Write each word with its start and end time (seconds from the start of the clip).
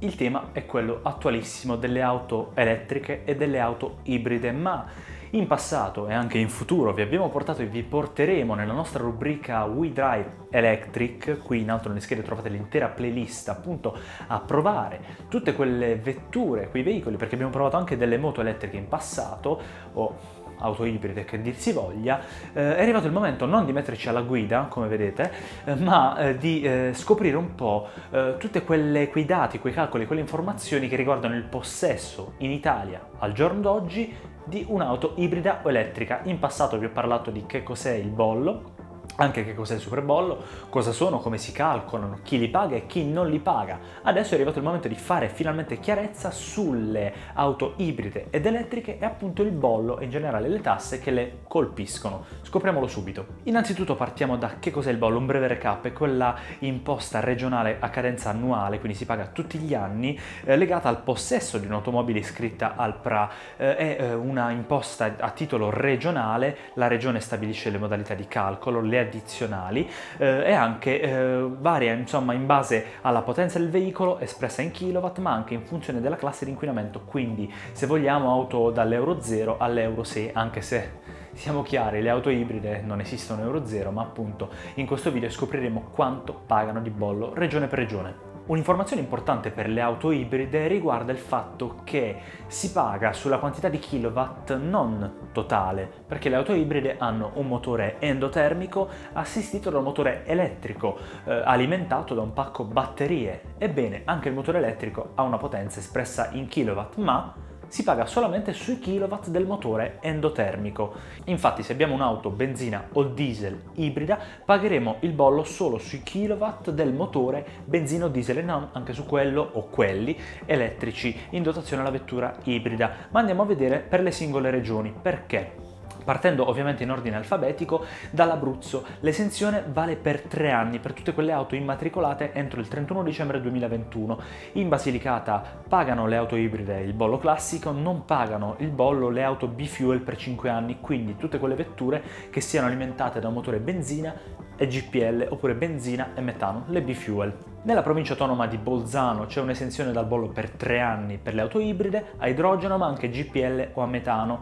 Il 0.00 0.14
tema 0.14 0.50
è 0.52 0.66
quello 0.66 1.00
attualissimo 1.02 1.76
delle 1.76 2.02
auto 2.02 2.50
elettriche 2.54 3.24
e 3.24 3.34
delle 3.34 3.58
auto 3.60 4.00
ibride, 4.02 4.52
ma 4.52 4.84
in 5.30 5.46
passato 5.46 6.06
e 6.06 6.12
anche 6.12 6.36
in 6.36 6.50
futuro 6.50 6.92
vi 6.92 7.00
abbiamo 7.00 7.30
portato 7.30 7.62
e 7.62 7.66
vi 7.66 7.82
porteremo 7.82 8.54
nella 8.54 8.74
nostra 8.74 9.02
rubrica 9.02 9.64
We 9.64 9.92
Drive 9.92 10.48
Electric, 10.50 11.42
qui 11.42 11.62
in 11.62 11.70
alto 11.70 11.88
nelle 11.88 12.00
schede 12.00 12.22
trovate 12.22 12.50
l'intera 12.50 12.88
playlist 12.88 13.48
appunto 13.48 13.96
a 14.26 14.38
provare 14.38 15.00
tutte 15.28 15.54
quelle 15.54 15.96
vetture, 15.96 16.68
quei 16.68 16.82
veicoli, 16.82 17.16
perché 17.16 17.34
abbiamo 17.34 17.52
provato 17.52 17.78
anche 17.78 17.96
delle 17.96 18.18
moto 18.18 18.42
elettriche 18.42 18.76
in 18.76 18.88
passato 18.88 19.60
o 19.94 20.16
auto 20.58 20.84
ibride 20.84 21.24
che 21.24 21.40
dir 21.40 21.54
si 21.54 21.72
voglia, 21.72 22.20
eh, 22.52 22.76
è 22.76 22.82
arrivato 22.82 23.06
il 23.06 23.12
momento 23.12 23.46
non 23.46 23.64
di 23.64 23.72
metterci 23.72 24.08
alla 24.08 24.22
guida, 24.22 24.66
come 24.68 24.88
vedete, 24.88 25.30
eh, 25.64 25.74
ma 25.74 26.16
eh, 26.16 26.38
di 26.38 26.62
eh, 26.62 26.90
scoprire 26.94 27.36
un 27.36 27.54
po' 27.54 27.88
eh, 28.10 28.34
tutti 28.38 28.62
quei 28.62 29.24
dati, 29.24 29.58
quei 29.58 29.72
calcoli, 29.72 30.06
quelle 30.06 30.20
informazioni 30.20 30.88
che 30.88 30.96
riguardano 30.96 31.34
il 31.34 31.44
possesso 31.44 32.34
in 32.38 32.50
Italia 32.50 33.00
al 33.18 33.32
giorno 33.32 33.60
d'oggi 33.60 34.14
di 34.44 34.64
un'auto 34.68 35.14
ibrida 35.16 35.60
o 35.62 35.68
elettrica. 35.68 36.20
In 36.24 36.38
passato 36.38 36.78
vi 36.78 36.86
ho 36.86 36.90
parlato 36.90 37.30
di 37.30 37.44
che 37.46 37.62
cos'è 37.62 37.94
il 37.94 38.08
bollo, 38.08 38.74
anche 39.16 39.44
che 39.44 39.54
cos'è 39.54 39.74
il 39.74 39.80
superbollo, 39.80 40.42
cosa 40.68 40.92
sono, 40.92 41.18
come 41.18 41.38
si 41.38 41.52
calcolano, 41.52 42.18
chi 42.22 42.38
li 42.38 42.48
paga 42.48 42.76
e 42.76 42.86
chi 42.86 43.04
non 43.04 43.28
li 43.28 43.38
paga. 43.38 43.78
Adesso 44.02 44.32
è 44.32 44.34
arrivato 44.34 44.58
il 44.58 44.64
momento 44.64 44.88
di 44.88 44.94
fare 44.94 45.28
finalmente 45.28 45.78
chiarezza 45.78 46.30
sulle 46.30 47.12
auto 47.34 47.74
ibride 47.76 48.26
ed 48.30 48.46
elettriche 48.46 48.98
e 48.98 49.04
appunto 49.04 49.42
il 49.42 49.52
bollo 49.52 49.98
e 49.98 50.04
in 50.04 50.10
generale 50.10 50.48
le 50.48 50.60
tasse 50.60 50.98
che 50.98 51.10
le 51.10 51.38
colpiscono. 51.48 52.24
Scopriamolo 52.42 52.86
subito. 52.86 53.26
Innanzitutto 53.44 53.94
partiamo 53.94 54.36
da 54.36 54.58
che 54.58 54.70
cos'è 54.70 54.90
il 54.90 54.98
bollo, 54.98 55.18
un 55.18 55.26
breve 55.26 55.48
recap, 55.48 55.86
è 55.86 55.92
quella 55.92 56.36
imposta 56.60 57.20
regionale 57.20 57.76
a 57.80 57.88
cadenza 57.88 58.30
annuale, 58.30 58.78
quindi 58.78 58.98
si 58.98 59.06
paga 59.06 59.26
tutti 59.26 59.58
gli 59.58 59.74
anni, 59.74 60.18
eh, 60.44 60.56
legata 60.56 60.88
al 60.88 61.02
possesso 61.02 61.58
di 61.58 61.66
un'automobile 61.66 62.18
iscritta 62.18 62.76
al 62.76 62.98
PRA. 63.00 63.30
Eh, 63.56 63.76
è 63.76 63.96
eh, 64.00 64.14
una 64.14 64.50
imposta 64.50 65.14
a 65.18 65.30
titolo 65.30 65.70
regionale, 65.70 66.56
la 66.74 66.86
regione 66.86 67.20
stabilisce 67.20 67.70
le 67.70 67.78
modalità 67.78 68.14
di 68.14 68.26
calcolo, 68.26 68.80
le 68.80 68.98
addizionali 69.06 69.88
eh, 70.18 70.44
e 70.44 70.52
anche 70.52 71.00
eh, 71.00 71.48
varia 71.58 71.92
insomma 71.92 72.32
in 72.32 72.46
base 72.46 72.84
alla 73.02 73.22
potenza 73.22 73.58
del 73.58 73.70
veicolo 73.70 74.18
espressa 74.18 74.62
in 74.62 74.70
kilowatt 74.70 75.18
ma 75.18 75.32
anche 75.32 75.54
in 75.54 75.64
funzione 75.64 76.00
della 76.00 76.16
classe 76.16 76.44
di 76.44 76.50
inquinamento 76.50 77.02
quindi 77.04 77.52
se 77.72 77.86
vogliamo 77.86 78.30
auto 78.30 78.70
dall'euro 78.70 79.20
0 79.20 79.56
all'euro 79.58 80.04
6 80.04 80.30
anche 80.32 80.60
se 80.60 81.24
siamo 81.36 81.62
chiari, 81.62 82.00
le 82.00 82.08
auto 82.08 82.30
ibride 82.30 82.80
non 82.80 83.00
esistono 83.00 83.42
euro 83.42 83.66
0 83.66 83.90
ma 83.90 84.00
appunto 84.00 84.48
in 84.74 84.86
questo 84.86 85.10
video 85.10 85.28
scopriremo 85.28 85.88
quanto 85.92 86.32
pagano 86.32 86.80
di 86.80 86.90
bollo 86.90 87.34
regione 87.34 87.66
per 87.66 87.78
regione. 87.78 88.25
Un'informazione 88.46 89.02
importante 89.02 89.50
per 89.50 89.68
le 89.68 89.80
auto 89.80 90.12
ibride 90.12 90.68
riguarda 90.68 91.10
il 91.10 91.18
fatto 91.18 91.80
che 91.82 92.16
si 92.46 92.70
paga 92.70 93.12
sulla 93.12 93.38
quantità 93.38 93.68
di 93.68 93.80
kilowatt 93.80 94.54
non 94.54 95.30
totale, 95.32 95.90
perché 96.06 96.28
le 96.28 96.36
auto 96.36 96.52
ibride 96.52 96.94
hanno 96.96 97.32
un 97.34 97.48
motore 97.48 97.96
endotermico 97.98 98.88
assistito 99.14 99.70
da 99.70 99.78
un 99.78 99.84
motore 99.84 100.24
elettrico 100.26 100.96
eh, 101.24 101.42
alimentato 101.44 102.14
da 102.14 102.22
un 102.22 102.32
pacco 102.32 102.62
batterie. 102.62 103.54
Ebbene, 103.58 104.02
anche 104.04 104.28
il 104.28 104.34
motore 104.34 104.58
elettrico 104.58 105.10
ha 105.16 105.22
una 105.22 105.38
potenza 105.38 105.80
espressa 105.80 106.28
in 106.30 106.46
kilowatt, 106.46 106.98
ma 106.98 107.34
si 107.68 107.82
paga 107.82 108.06
solamente 108.06 108.52
sui 108.52 108.78
kilowatt 108.78 109.28
del 109.28 109.46
motore 109.46 109.98
endotermico. 110.00 110.94
Infatti 111.24 111.62
se 111.62 111.72
abbiamo 111.72 111.94
un'auto 111.94 112.30
benzina 112.30 112.88
o 112.92 113.04
diesel 113.04 113.60
ibrida 113.74 114.18
pagheremo 114.44 114.96
il 115.00 115.12
bollo 115.12 115.44
solo 115.44 115.78
sui 115.78 116.02
kilowatt 116.02 116.70
del 116.70 116.92
motore 116.92 117.46
benzina 117.64 118.06
o 118.06 118.08
diesel 118.08 118.38
e 118.38 118.42
non 118.42 118.68
anche 118.72 118.92
su 118.92 119.04
quello 119.04 119.48
o 119.52 119.68
quelli 119.68 120.18
elettrici 120.44 121.16
in 121.30 121.42
dotazione 121.42 121.82
alla 121.82 121.90
vettura 121.90 122.36
ibrida. 122.44 123.08
Ma 123.10 123.20
andiamo 123.20 123.42
a 123.42 123.46
vedere 123.46 123.78
per 123.78 124.00
le 124.00 124.10
singole 124.10 124.50
regioni 124.50 124.94
perché 125.00 125.65
Partendo 126.06 126.48
ovviamente 126.48 126.84
in 126.84 126.92
ordine 126.92 127.16
alfabetico, 127.16 127.84
dall'Abruzzo 128.12 128.86
l'esenzione 129.00 129.64
vale 129.66 129.96
per 129.96 130.20
tre 130.20 130.52
anni 130.52 130.78
per 130.78 130.92
tutte 130.92 131.12
quelle 131.12 131.32
auto 131.32 131.56
immatricolate 131.56 132.32
entro 132.32 132.60
il 132.60 132.68
31 132.68 133.02
dicembre 133.02 133.40
2021. 133.40 134.18
In 134.52 134.68
Basilicata 134.68 135.42
pagano 135.66 136.06
le 136.06 136.14
auto 136.14 136.36
ibride 136.36 136.78
il 136.78 136.92
bollo 136.92 137.18
classico, 137.18 137.72
non 137.72 138.04
pagano 138.04 138.54
il 138.58 138.70
bollo 138.70 139.08
le 139.08 139.24
auto 139.24 139.48
B-Fuel 139.48 139.98
per 139.98 140.16
5 140.16 140.48
anni, 140.48 140.78
quindi 140.80 141.16
tutte 141.16 141.40
quelle 141.40 141.56
vetture 141.56 142.00
che 142.30 142.40
siano 142.40 142.68
alimentate 142.68 143.18
da 143.18 143.26
un 143.26 143.34
motore 143.34 143.58
benzina 143.58 144.14
e 144.56 144.68
GPL 144.68 145.26
oppure 145.28 145.54
benzina 145.54 146.10
e 146.14 146.20
metano, 146.20 146.66
le 146.68 146.82
B-Fuel. 146.82 147.34
Nella 147.62 147.82
provincia 147.82 148.12
autonoma 148.12 148.46
di 148.46 148.58
Bolzano 148.58 149.26
c'è 149.26 149.40
un'esenzione 149.40 149.90
dal 149.90 150.06
bollo 150.06 150.28
per 150.28 150.50
tre 150.50 150.78
anni 150.78 151.18
per 151.18 151.34
le 151.34 151.40
auto 151.40 151.58
ibride, 151.58 152.12
a 152.18 152.28
idrogeno 152.28 152.78
ma 152.78 152.86
anche 152.86 153.10
GPL 153.10 153.70
o 153.72 153.82
a 153.82 153.86
metano. 153.86 154.40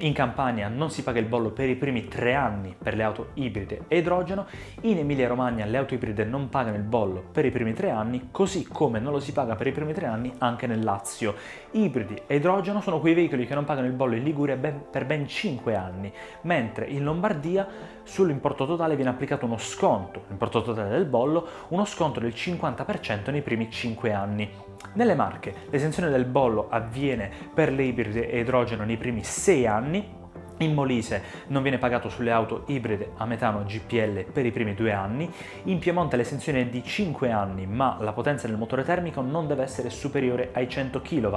In 0.00 0.12
Campania 0.12 0.68
non 0.68 0.92
si 0.92 1.02
paga 1.02 1.18
il 1.18 1.24
bollo 1.24 1.50
per 1.50 1.68
i 1.68 1.74
primi 1.74 2.06
tre 2.06 2.34
anni 2.34 2.76
per 2.80 2.94
le 2.94 3.02
auto 3.02 3.30
ibride 3.34 3.82
e 3.88 3.98
idrogeno, 3.98 4.46
in 4.82 4.98
Emilia-Romagna 4.98 5.64
le 5.64 5.76
auto 5.76 5.94
ibride 5.94 6.22
non 6.22 6.48
pagano 6.48 6.76
il 6.76 6.84
bollo 6.84 7.24
per 7.32 7.44
i 7.44 7.50
primi 7.50 7.72
tre 7.72 7.90
anni, 7.90 8.28
così 8.30 8.64
come 8.64 9.00
non 9.00 9.10
lo 9.10 9.18
si 9.18 9.32
paga 9.32 9.56
per 9.56 9.66
i 9.66 9.72
primi 9.72 9.92
tre 9.92 10.06
anni 10.06 10.32
anche 10.38 10.68
nel 10.68 10.84
Lazio. 10.84 11.34
Ibridi 11.72 12.16
e 12.28 12.36
idrogeno 12.36 12.80
sono 12.80 13.00
quei 13.00 13.14
veicoli 13.14 13.44
che 13.44 13.54
non 13.54 13.64
pagano 13.64 13.88
il 13.88 13.92
bollo 13.92 14.14
in 14.14 14.22
Liguria 14.22 14.54
ben, 14.54 14.84
per 14.88 15.04
ben 15.04 15.26
cinque 15.26 15.74
anni, 15.74 16.12
mentre 16.42 16.86
in 16.86 17.02
Lombardia 17.02 17.66
sull'importo 18.04 18.66
totale 18.66 18.94
viene 18.94 19.10
applicato 19.10 19.46
uno 19.46 19.58
sconto, 19.58 20.26
l'importo 20.28 20.62
totale 20.62 20.90
del 20.90 21.06
bollo, 21.06 21.44
uno 21.68 21.84
sconto 21.84 22.20
del 22.20 22.34
50% 22.36 23.32
nei 23.32 23.42
primi 23.42 23.68
cinque 23.68 24.12
anni. 24.12 24.67
Nelle 24.94 25.14
Marche 25.14 25.54
l'esenzione 25.70 26.10
del 26.10 26.24
bollo 26.24 26.68
avviene 26.68 27.30
per 27.52 27.72
le 27.72 27.84
ibride 27.84 28.28
e 28.30 28.40
idrogeno 28.40 28.84
nei 28.84 28.96
primi 28.96 29.22
6 29.22 29.66
anni, 29.66 30.17
in 30.58 30.74
Molise 30.74 31.22
non 31.48 31.62
viene 31.62 31.78
pagato 31.78 32.08
sulle 32.08 32.32
auto 32.32 32.64
ibride 32.66 33.12
a 33.16 33.26
metano 33.26 33.62
GPL 33.64 34.24
per 34.32 34.44
i 34.44 34.50
primi 34.50 34.74
due 34.74 34.92
anni. 34.92 35.30
In 35.64 35.78
Piemonte 35.78 36.16
l'esenzione 36.16 36.62
è 36.62 36.66
di 36.66 36.82
5 36.82 37.30
anni, 37.30 37.66
ma 37.66 37.96
la 38.00 38.12
potenza 38.12 38.48
del 38.48 38.56
motore 38.56 38.82
termico 38.82 39.20
non 39.20 39.46
deve 39.46 39.62
essere 39.62 39.90
superiore 39.90 40.50
ai 40.52 40.68
100 40.68 41.00
kW. 41.00 41.36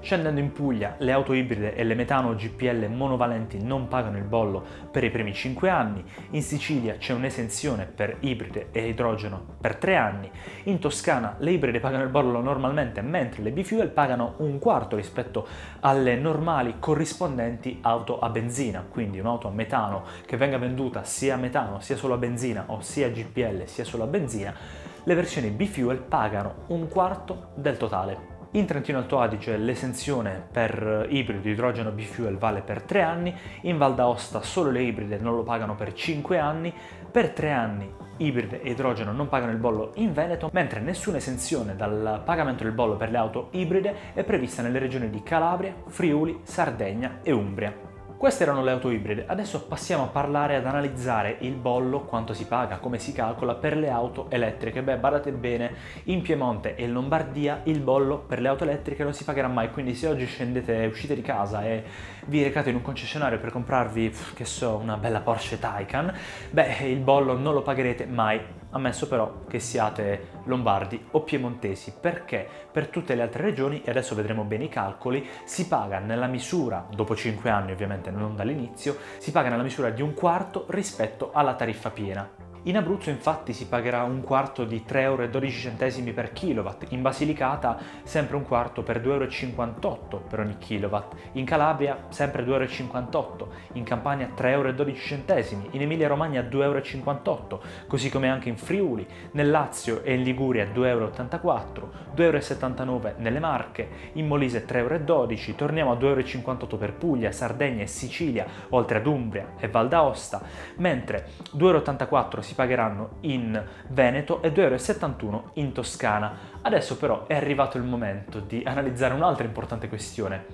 Scendendo 0.00 0.40
in 0.40 0.52
Puglia, 0.52 0.94
le 0.98 1.12
auto 1.12 1.32
ibride 1.32 1.74
e 1.74 1.82
le 1.84 1.94
metano 1.94 2.34
GPL 2.34 2.88
monovalenti 2.88 3.60
non 3.60 3.88
pagano 3.88 4.18
il 4.18 4.24
bollo 4.24 4.64
per 4.90 5.02
i 5.02 5.10
primi 5.10 5.34
5 5.34 5.68
anni. 5.68 6.04
In 6.30 6.42
Sicilia 6.42 6.96
c'è 6.96 7.12
un'esenzione 7.12 7.86
per 7.86 8.18
ibride 8.20 8.68
e 8.70 8.86
idrogeno 8.86 9.56
per 9.60 9.76
3 9.76 9.96
anni. 9.96 10.30
In 10.64 10.78
Toscana 10.78 11.34
le 11.38 11.50
ibride 11.50 11.80
pagano 11.80 12.04
il 12.04 12.10
bollo 12.10 12.40
normalmente, 12.40 13.00
mentre 13.00 13.42
le 13.42 13.50
B-Fuel 13.50 13.88
pagano 13.88 14.34
un 14.38 14.58
quarto 14.58 14.94
rispetto 14.94 15.46
alle 15.80 16.14
normali 16.14 16.76
corrispondenti 16.78 17.78
auto 17.82 18.18
a 18.20 18.28
benzina 18.28 18.58
benzina, 18.60 18.84
quindi 18.86 19.18
un'auto 19.18 19.48
a 19.48 19.50
metano 19.50 20.04
che 20.26 20.36
venga 20.36 20.58
venduta 20.58 21.02
sia 21.02 21.34
a 21.34 21.38
metano 21.38 21.80
sia 21.80 21.96
solo 21.96 22.14
a 22.14 22.18
benzina 22.18 22.64
o 22.66 22.80
sia 22.80 23.06
a 23.06 23.10
GPL 23.10 23.64
sia 23.64 23.84
solo 23.84 24.04
a 24.04 24.06
benzina, 24.06 24.54
le 25.02 25.14
versioni 25.14 25.48
B-Fuel 25.48 25.98
pagano 25.98 26.64
un 26.66 26.86
quarto 26.88 27.52
del 27.54 27.78
totale. 27.78 28.28
In 28.52 28.66
Trentino 28.66 28.98
Alto 28.98 29.20
Adige 29.20 29.56
l'esenzione 29.56 30.44
per 30.50 31.06
ibrido 31.08 31.48
idrogeno 31.48 31.90
B-Fuel 31.90 32.36
vale 32.36 32.60
per 32.60 32.82
3 32.82 33.00
anni, 33.00 33.34
in 33.62 33.78
Val 33.78 33.94
d'Aosta 33.94 34.42
solo 34.42 34.70
le 34.70 34.82
ibride 34.82 35.18
non 35.18 35.36
lo 35.36 35.42
pagano 35.42 35.74
per 35.74 35.94
5 35.94 36.38
anni, 36.38 36.74
per 37.10 37.30
3 37.30 37.50
anni 37.52 37.94
ibride 38.18 38.60
e 38.60 38.72
idrogeno 38.72 39.12
non 39.12 39.28
pagano 39.28 39.52
il 39.52 39.58
bollo 39.58 39.92
in 39.94 40.12
Veneto, 40.12 40.50
mentre 40.52 40.80
nessuna 40.80 41.16
esenzione 41.16 41.76
dal 41.76 42.20
pagamento 42.24 42.64
del 42.64 42.72
bollo 42.72 42.96
per 42.96 43.10
le 43.10 43.16
auto 43.16 43.48
ibride 43.52 44.12
è 44.12 44.22
prevista 44.24 44.60
nelle 44.60 44.80
regioni 44.80 45.08
di 45.08 45.22
Calabria, 45.22 45.74
Friuli, 45.86 46.40
Sardegna 46.42 47.20
e 47.22 47.32
Umbria. 47.32 47.89
Queste 48.20 48.42
erano 48.42 48.62
le 48.62 48.72
auto 48.72 48.90
ibride, 48.90 49.24
adesso 49.26 49.62
passiamo 49.62 50.02
a 50.02 50.08
parlare 50.08 50.54
ad 50.54 50.66
analizzare 50.66 51.38
il 51.40 51.54
bollo, 51.54 52.00
quanto 52.00 52.34
si 52.34 52.44
paga, 52.44 52.76
come 52.76 52.98
si 52.98 53.12
calcola 53.12 53.54
per 53.54 53.78
le 53.78 53.88
auto 53.88 54.26
elettriche. 54.28 54.82
Beh, 54.82 54.98
badate 54.98 55.32
bene, 55.32 55.72
in 56.04 56.20
Piemonte 56.20 56.74
e 56.74 56.84
in 56.84 56.92
Lombardia 56.92 57.62
il 57.64 57.80
bollo 57.80 58.18
per 58.18 58.42
le 58.42 58.48
auto 58.48 58.64
elettriche 58.64 59.04
non 59.04 59.14
si 59.14 59.24
pagherà 59.24 59.48
mai, 59.48 59.70
quindi 59.70 59.94
se 59.94 60.06
oggi 60.06 60.26
scendete, 60.26 60.84
uscite 60.84 61.14
di 61.14 61.22
casa 61.22 61.64
e 61.64 61.82
vi 62.26 62.42
recate 62.42 62.68
in 62.68 62.74
un 62.74 62.82
concessionario 62.82 63.38
per 63.38 63.52
comprarvi, 63.52 64.14
che 64.34 64.44
so, 64.44 64.76
una 64.76 64.98
bella 64.98 65.20
Porsche 65.20 65.58
Taycan, 65.58 66.12
beh, 66.50 66.88
il 66.90 67.00
bollo 67.00 67.38
non 67.38 67.54
lo 67.54 67.62
pagherete 67.62 68.04
mai 68.04 68.38
ammesso 68.70 69.08
però 69.08 69.44
che 69.48 69.58
siate 69.58 70.28
lombardi 70.44 71.06
o 71.12 71.22
piemontesi, 71.22 71.94
perché 72.00 72.46
per 72.70 72.88
tutte 72.88 73.14
le 73.14 73.22
altre 73.22 73.42
regioni, 73.42 73.82
e 73.84 73.90
adesso 73.90 74.14
vedremo 74.14 74.44
bene 74.44 74.64
i 74.64 74.68
calcoli, 74.68 75.26
si 75.44 75.66
paga 75.66 75.98
nella 75.98 76.26
misura, 76.26 76.86
dopo 76.90 77.14
5 77.14 77.50
anni 77.50 77.72
ovviamente 77.72 78.10
non 78.10 78.36
dall'inizio, 78.36 78.96
si 79.18 79.30
paga 79.30 79.48
nella 79.48 79.62
misura 79.62 79.90
di 79.90 80.02
un 80.02 80.14
quarto 80.14 80.66
rispetto 80.68 81.30
alla 81.32 81.54
tariffa 81.54 81.90
piena. 81.90 82.39
In 82.64 82.76
Abruzzo 82.76 83.08
infatti 83.08 83.54
si 83.54 83.68
pagherà 83.68 84.02
un 84.02 84.20
quarto 84.20 84.64
di 84.64 84.84
3,12 84.86 84.98
euro 84.98 86.12
per 86.12 86.30
kilowatt, 86.34 86.92
in 86.92 87.00
Basilicata 87.00 87.78
sempre 88.02 88.36
un 88.36 88.44
quarto 88.44 88.82
per 88.82 89.00
2,58 89.00 89.82
euro 89.82 90.22
per 90.28 90.40
ogni 90.40 90.58
kilowatt, 90.58 91.14
in 91.32 91.46
Calabria 91.46 92.04
sempre 92.10 92.44
2,58 92.44 93.14
euro, 93.14 93.48
in 93.72 93.84
Campania 93.84 94.28
3,12 94.36 95.22
euro, 95.26 95.68
in 95.70 95.80
Emilia 95.80 96.06
Romagna 96.06 96.42
2,58 96.42 97.24
euro, 97.24 97.62
così 97.86 98.10
come 98.10 98.28
anche 98.28 98.50
in 98.50 98.58
Friuli, 98.58 99.06
nel 99.30 99.48
Lazio 99.48 100.02
e 100.02 100.12
in 100.12 100.22
Liguria 100.22 100.66
2,84 100.66 100.84
euro, 100.84 101.92
2,79 102.14 102.86
euro 102.86 103.14
nelle 103.16 103.38
Marche, 103.38 103.88
in 104.12 104.26
Molise 104.26 104.66
3,12 104.66 104.76
euro, 104.84 105.54
torniamo 105.56 105.92
a 105.92 105.96
2,58 105.96 106.44
euro 106.44 106.76
per 106.76 106.92
Puglia, 106.92 107.32
Sardegna 107.32 107.84
e 107.84 107.86
Sicilia, 107.86 108.44
oltre 108.68 108.98
ad 108.98 109.06
Umbria 109.06 109.54
e 109.58 109.66
Val 109.68 109.88
d'Aosta, 109.88 110.42
mentre 110.76 111.28
2,84 111.56 111.58
euro 111.62 112.48
si 112.50 112.54
pagheranno 112.56 113.18
in 113.20 113.62
Veneto 113.88 114.42
e 114.42 114.50
2,71 114.50 115.22
euro 115.22 115.50
in 115.54 115.72
Toscana. 115.72 116.32
Adesso 116.62 116.96
però 116.96 117.26
è 117.26 117.36
arrivato 117.36 117.78
il 117.78 117.84
momento 117.84 118.40
di 118.40 118.62
analizzare 118.66 119.14
un'altra 119.14 119.44
importante 119.44 119.88
questione. 119.88 120.46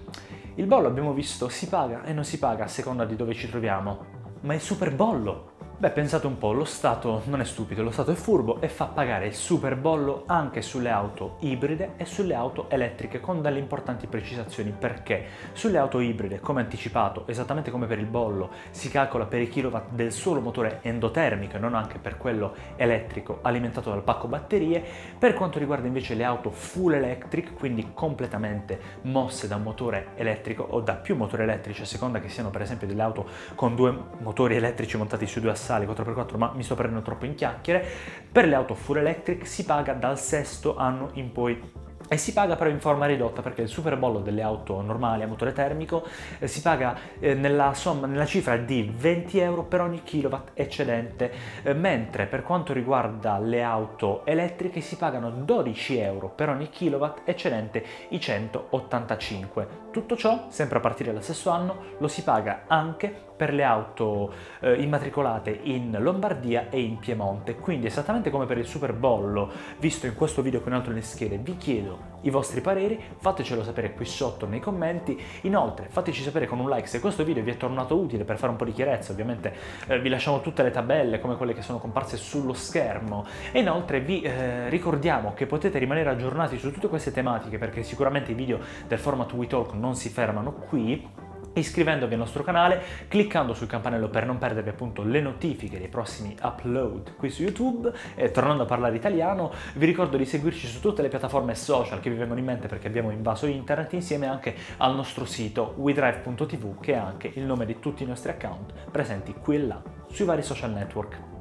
Il 0.56 0.66
bollo 0.66 0.88
abbiamo 0.88 1.14
visto 1.14 1.48
si 1.48 1.69
paga 1.69 2.04
e 2.04 2.12
non 2.12 2.25
si 2.25 2.38
paga 2.38 2.64
a 2.64 2.69
seconda 2.69 3.06
di 3.06 3.16
dove 3.16 3.32
ci 3.32 3.48
troviamo, 3.48 4.04
ma 4.40 4.52
il 4.52 4.60
super 4.60 4.94
bollo 4.94 5.56
Beh, 5.78 5.90
pensate 5.90 6.26
un 6.26 6.38
po', 6.38 6.52
lo 6.52 6.64
Stato 6.64 7.20
non 7.26 7.43
è 7.43 7.44
stupido, 7.44 7.82
lo 7.82 7.90
Stato 7.90 8.11
è 8.11 8.14
furbo 8.14 8.62
e 8.62 8.69
fa 8.70 8.87
pagare 8.87 9.26
il 9.26 9.34
super 9.34 9.76
bollo 9.76 10.23
anche 10.25 10.62
sulle 10.62 10.88
auto 10.88 11.37
ibride 11.40 11.93
e 11.99 12.06
sulle 12.06 12.32
auto 12.32 12.70
elettriche 12.70 13.20
con 13.20 13.43
delle 13.43 13.58
importanti 13.58 14.06
precisazioni 14.06 14.70
perché 14.70 15.26
sulle 15.52 15.76
auto 15.76 16.00
ibride, 16.00 16.40
come 16.40 16.62
anticipato, 16.62 17.25
esattamente 17.26 17.70
come 17.70 17.84
per 17.84 17.99
il 17.99 18.06
bollo, 18.06 18.52
si 18.70 18.88
calcola 18.88 19.26
per 19.26 19.43
i 19.43 19.50
kilowatt 19.50 19.90
del 19.90 20.12
solo 20.12 20.40
motore 20.40 20.78
endotermico 20.81 21.56
e 21.56 21.58
non 21.58 21.75
anche 21.75 21.99
per 21.99 22.17
quello 22.17 22.55
elettrico 22.76 23.40
alimentato 23.43 23.90
dal 23.90 24.02
pacco 24.02 24.29
batterie. 24.29 24.82
Per 25.19 25.34
quanto 25.34 25.58
riguarda 25.58 25.87
invece 25.87 26.14
le 26.14 26.25
auto 26.25 26.50
full 26.52 26.94
electric, 26.94 27.52
quindi 27.52 27.90
completamente 27.93 28.81
mosse 29.02 29.46
da 29.46 29.56
un 29.56 29.62
motore 29.64 30.12
elettrico 30.14 30.67
o 30.70 30.81
da 30.81 30.94
più 30.94 31.17
motori 31.17 31.43
elettrici 31.43 31.82
a 31.82 31.87
seconda 31.87 32.19
che 32.19 32.31
siano 32.31 32.49
per 32.49 32.62
esempio 32.62 32.87
delle 32.87 33.02
auto 33.02 33.26
con 33.55 33.75
due 33.75 33.94
motori 34.20 34.56
elettrici 34.56 34.96
montati 34.96 35.26
su 35.26 35.38
due 35.40 35.50
assali 35.50 35.64
universali 35.67 35.87
4x4, 35.87 36.37
ma 36.37 36.53
mi 36.55 36.63
sto 36.63 36.75
prendendo 36.75 37.05
troppo 37.05 37.25
in 37.25 37.35
chiacchiere, 37.35 37.85
per 38.31 38.47
le 38.47 38.55
auto 38.55 38.75
full 38.75 38.99
electric 38.99 39.47
si 39.47 39.65
paga 39.65 39.93
dal 39.93 40.19
sesto 40.19 40.77
anno 40.77 41.11
in 41.15 41.33
poi. 41.33 41.85
E 42.09 42.19
si 42.19 42.33
paga 42.33 42.55
però 42.55 42.71
in 42.71 42.79
forma 42.79 43.07
ridotta 43.07 43.43
perché 43.43 43.63
il 43.63 43.69
super 43.69 43.97
bollo 43.97 44.21
delle 44.21 44.41
auto 44.41 44.81
normali 44.81 45.25
a 45.25 45.27
motore 45.27 45.53
termico 45.53 46.07
eh, 46.39 46.47
si 46.47 46.63
paga 46.63 46.97
eh, 47.19 47.35
nella, 47.35 47.75
somma, 47.75 48.07
nella 48.07 48.27
cifra 48.27 48.57
di 48.57 48.95
20 48.97 49.39
euro 49.41 49.65
per 49.65 49.81
ogni 49.81 50.05
kilowatt 50.05 50.51
eccedente, 50.55 51.33
eh, 51.65 51.75
mentre 51.75 52.27
per 52.27 52.45
quanto 52.45 52.73
riguarda 52.73 53.39
le 53.39 53.61
auto 53.61 54.25
elettriche 54.25 54.81
si 54.81 54.95
pagano 54.95 55.31
12 55.31 55.99
euro 55.99 56.29
per 56.29 56.49
ogni 56.49 56.69
kilowatt 56.69 57.23
eccedente 57.25 57.85
i 58.11 58.21
185. 58.21 59.69
Tutto 59.91 60.17
ciò, 60.17 60.47
sempre 60.49 60.79
a 60.79 60.81
partire 60.81 61.13
dal 61.13 61.25
stesso 61.25 61.51
anno, 61.51 61.95
lo 61.99 62.07
si 62.07 62.23
paga 62.23 62.67
anche 62.69 63.25
per 63.37 63.53
le 63.53 63.62
auto 63.62 64.33
eh, 64.61 64.81
immatricolate 64.81 65.50
in 65.62 65.97
Lombardia 66.00 66.69
e 66.71 66.81
in 66.81 66.99
Piemonte. 66.99 67.56
Quindi 67.56 67.87
esattamente 67.87 68.31
come 68.31 68.47
per 68.47 68.59
il 68.59 68.67
super 68.67 68.93
bollo 68.93 69.50
visto 69.79 70.06
in 70.06 70.15
questo 70.15 70.43
video 70.43 70.61
con 70.61 70.73
altre 70.73 71.00
schede, 71.03 71.37
vi 71.38 71.56
chiedo 71.56 72.15
i 72.23 72.31
vostri 72.31 72.61
pareri, 72.61 73.00
fatecelo 73.19 73.62
sapere 73.62 73.93
qui 73.93 74.05
sotto 74.05 74.47
nei 74.47 74.61
commenti. 74.61 75.21
Inoltre 75.43 75.88
fateci 75.88 76.23
sapere 76.23 76.47
con 76.47 76.59
un 76.59 76.69
like 76.69 76.87
se 76.87 77.00
questo 77.00 77.25
video 77.25 77.43
vi 77.43 77.50
è 77.50 77.56
tornato 77.56 77.97
utile 77.97 78.25
per 78.25 78.38
fare 78.38 78.50
un 78.50 78.59
po' 78.59 78.65
di 78.65 78.73
chiarezza, 78.73 79.12
ovviamente 79.12 79.55
eh, 79.87 80.00
vi 80.00 80.09
lasciamo 80.09 80.41
tutte 80.41 80.62
le 80.62 80.71
tabelle 80.71 81.21
come 81.21 81.37
quelle 81.37 81.55
che 81.55 81.62
sono 81.62 81.79
comparse 81.79 82.17
sullo 82.17 82.55
schermo 82.55 83.25
e 83.53 83.61
inoltre 83.61 84.00
vi 84.00 84.23
eh, 84.23 84.69
ricordiamo 84.69 85.35
che 85.35 85.47
potete 85.47 85.79
rimanere 85.79 86.11
aggiornati 86.11 86.59
su 86.59 86.73
tutte 86.73 86.89
queste 86.89 87.12
tematiche 87.12 87.59
perché 87.59 87.82
sicuramente 87.82 88.32
i 88.32 88.35
video 88.35 88.59
del 88.87 88.99
format 88.99 89.32
WeTalk 89.32 89.75
non 89.75 89.94
si 89.94 90.09
fermano 90.09 90.53
qui 90.53 91.25
iscrivendovi 91.61 92.12
al 92.14 92.20
nostro 92.20 92.43
canale, 92.43 92.82
cliccando 93.08 93.55
sul 93.55 93.67
campanello 93.67 94.08
per 94.08 94.26
non 94.26 94.38
perdervi 94.38 94.69
appunto 94.69 95.03
le 95.03 95.20
notifiche 95.20 95.79
dei 95.79 95.88
prossimi 95.88 96.37
upload 96.43 97.17
qui 97.17 97.31
su 97.31 97.43
YouTube 97.43 97.93
e 98.14 98.31
tornando 98.31 98.64
a 98.64 98.67
parlare 98.67 98.97
italiano 98.97 99.53
vi 99.75 99.87
ricordo 99.87 100.17
di 100.17 100.25
seguirci 100.25 100.67
su 100.67 100.81
tutte 100.81 101.03
le 101.03 101.08
piattaforme 101.08 101.55
social 101.55 102.00
che 102.00 102.11
vi 102.11 102.17
vengono 102.17 102.38
in 102.38 102.47
mente 102.47 102.69
perché 102.69 102.88
abbiamo 102.88 103.11
invaso 103.11 103.47
internet 103.47 103.93
insieme 103.94 104.26
anche 104.26 104.55
al 104.79 104.94
nostro 104.94 105.25
sito 105.25 105.75
wedrive.tv 105.76 106.81
che 106.81 106.93
è 106.93 106.97
anche 106.97 107.31
il 107.35 107.44
nome 107.44 107.67
di 107.67 107.79
tutti 107.79 108.03
i 108.03 108.06
nostri 108.06 108.31
account 108.31 108.73
presenti 108.91 109.35
qui 109.35 109.56
e 109.56 109.67
là 109.67 109.82
sui 110.11 110.25
vari 110.25 110.43
social 110.43 110.73
network. 110.73 111.36